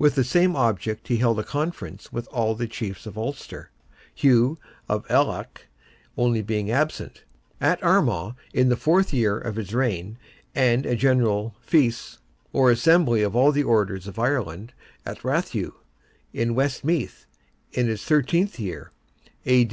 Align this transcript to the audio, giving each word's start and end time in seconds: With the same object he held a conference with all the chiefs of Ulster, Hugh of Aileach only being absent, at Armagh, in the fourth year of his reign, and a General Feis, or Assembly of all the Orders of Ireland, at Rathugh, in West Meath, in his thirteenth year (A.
With 0.00 0.16
the 0.16 0.24
same 0.24 0.56
object 0.56 1.06
he 1.06 1.18
held 1.18 1.38
a 1.38 1.44
conference 1.44 2.12
with 2.12 2.26
all 2.32 2.56
the 2.56 2.66
chiefs 2.66 3.06
of 3.06 3.16
Ulster, 3.16 3.70
Hugh 4.12 4.58
of 4.88 5.06
Aileach 5.06 5.68
only 6.16 6.42
being 6.42 6.72
absent, 6.72 7.22
at 7.60 7.80
Armagh, 7.80 8.34
in 8.52 8.68
the 8.68 8.76
fourth 8.76 9.12
year 9.14 9.38
of 9.38 9.54
his 9.54 9.72
reign, 9.72 10.18
and 10.56 10.84
a 10.84 10.96
General 10.96 11.54
Feis, 11.64 12.18
or 12.52 12.72
Assembly 12.72 13.22
of 13.22 13.36
all 13.36 13.52
the 13.52 13.62
Orders 13.62 14.08
of 14.08 14.18
Ireland, 14.18 14.72
at 15.06 15.22
Rathugh, 15.22 15.74
in 16.32 16.56
West 16.56 16.84
Meath, 16.84 17.24
in 17.70 17.86
his 17.86 18.02
thirteenth 18.04 18.58
year 18.58 18.90
(A. 19.46 19.62